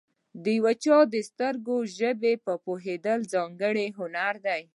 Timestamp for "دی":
4.45-4.61